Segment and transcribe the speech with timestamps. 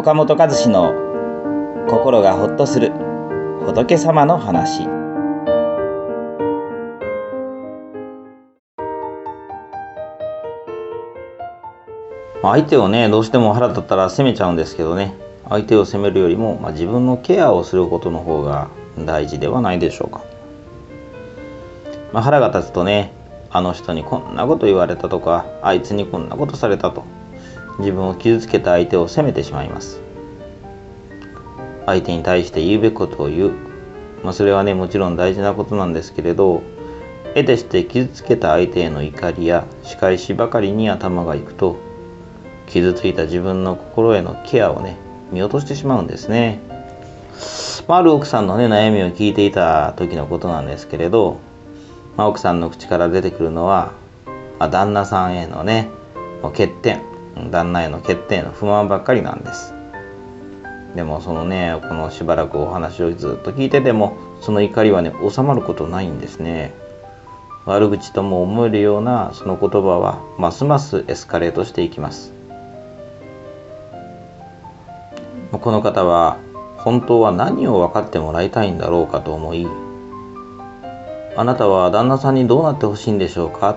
[0.00, 0.94] 岡本和志の
[1.86, 2.90] 心がほっとする
[3.66, 4.84] 仏様の話。
[12.40, 15.12] 相手をねどうしても腹立ったら責めちゃうんですけどね。
[15.50, 20.24] 相手を責めるよりも、まあ、自分のケアをすることの方が大事ではないでしょうか、
[22.14, 23.12] まあ、腹が立つとね
[23.50, 27.19] あの人にこんなこと言われたとかあいつにこんなことされたと。
[27.80, 30.00] 自分を傷つけた相手を責めてしまいます。
[31.90, 33.52] 相手に対して言うべきことを言う、
[34.22, 36.62] まあ、それはねもちろん大事なことなんですけれど
[37.34, 41.76] 得てして傷つけた相手への怒りや仕返しばかりに頭がいくと
[42.66, 44.96] 傷ついた自分の心へのケアをね
[45.32, 46.60] 見落としてしまうんですね、
[47.88, 51.38] まあ、ある奥さんのね悩みを聞いていた時のことなんですけれど、
[52.16, 53.92] まあ、奥さんの口から出てくるのは、
[54.58, 55.88] まあ、旦那さんへのね
[56.42, 57.09] 欠点。
[57.50, 59.74] 旦那への欠点の不満ばっかりなんです。
[60.94, 66.74] でもそのねこのしばらくお話をずっと聞いててもその怒りはね収まることないんですね。
[67.64, 72.32] 悪口とも思えるようなその言葉はますますエスカレートしていきます。
[75.52, 76.38] この方は
[76.78, 79.66] 本当は何を分かってもらいたいんだろうかと思い
[81.36, 83.76] あなたは旦那さんにどうなってほしいんでしょうか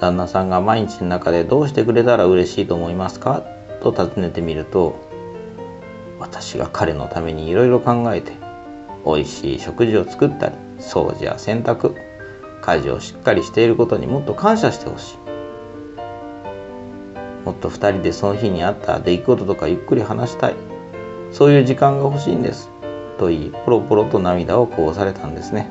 [0.00, 3.42] 旦那さんが毎日の中でどうしてくれたら嬉しいと思いますか？
[3.80, 5.06] と尋ねてみると
[6.18, 8.32] 私が彼のためにいろいろ考えて
[9.04, 11.94] 美味しい食事を作ったり掃除や洗濯
[12.60, 15.16] 家事をしっかりしていることにもっと感謝してほしい。
[17.44, 20.54] もっと2人でその日にあった出来事とかゆっくり話したい。
[21.32, 22.68] そういう時間が欲しいんです。
[23.16, 25.70] と言いポロポロと涙をこぼされたんですね。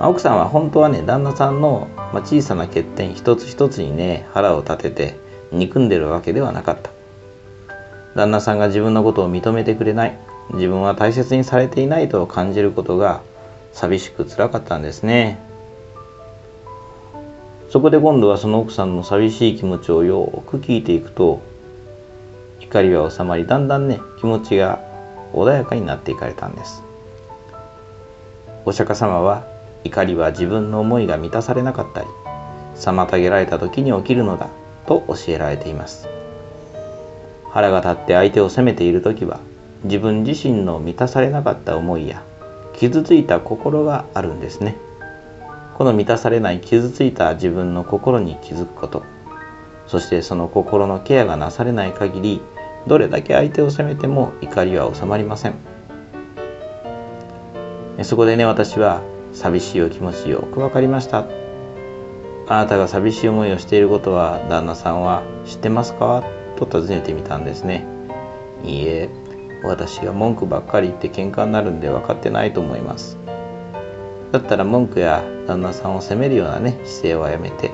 [0.00, 1.88] 奥さんは本当はね旦那さんの
[2.24, 5.16] 小さな欠点一つ一つにね腹を立てて
[5.50, 6.90] 憎んでるわけではなかった。
[8.14, 10.18] 旦那さんが自分のことを認めてくれない。
[10.54, 13.22] 自分は大切にされていないと感じることが
[13.72, 15.38] 寂しくつらかったんですね。
[17.70, 21.42] そこで今度はその奥さんの寂しい気持ちをよく聞いていくと
[22.60, 24.80] 怒りは収まりだんだんね気持ちが
[25.34, 26.82] 穏やかになっていかれたんです。
[28.64, 29.44] お釈迦様は
[29.84, 32.06] 怒りは自分の思いが満たされなかったり
[32.76, 34.50] 妨げられた時に起きるのだ
[34.86, 36.08] と教えられています。
[37.50, 39.40] 腹が立って相手を責めている時は
[39.84, 42.22] 自分自身の満たされなかった思いや
[42.74, 44.76] 傷ついた心があるんですね。
[45.76, 49.04] この満たされない傷ついた自分の心に気づくこと
[49.86, 52.40] そしてその心のケアがなされない限り
[52.88, 55.54] どれだけ相手を責めても怒りは収まりません。
[58.02, 59.02] そこでね私は
[59.38, 60.58] 寂しいお気持ちよく。
[60.58, 61.24] わかりました。
[62.48, 66.24] あなたが寂しい思いをしていることは旦那さんは知ってますか？
[66.56, 67.86] と尋ねてみたんですね。
[68.64, 69.08] いいえ
[69.62, 73.16] 私が文句ばっかり言って喧嘩になるんで分かってないと思います。
[74.32, 77.70] だったら文句や旦那さんを責めるようなね姿勢はやめて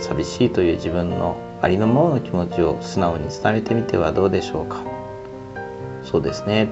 [0.00, 4.82] 寂しいという自分のありのままの気持ちを素直に伝えてみてはどうでしょうか。
[6.04, 6.70] そうですね。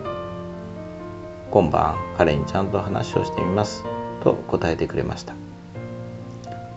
[1.51, 3.85] 今晩彼にちゃんと話をしてみます
[4.21, 5.35] と答えてくれました。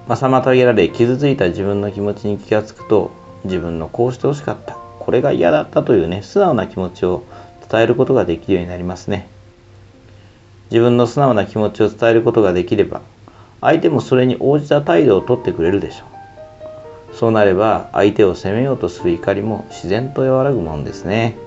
[0.07, 3.11] まあ、妨げられ傷ついた自分の気持ちに気がつくと
[3.45, 7.23] 自分のこうしてほしかったこれが嫌だったというね素直な気持ちを
[7.69, 9.27] 伝えることができるようになりますね
[10.71, 13.01] 自分の素直な気持ちを伝えることができれば
[13.61, 16.05] 相手もそれに応じた態度をとってくれるでしょ
[17.11, 21.37] うそうなれば相手を責めようとする怒りも自然と和らぐものですね。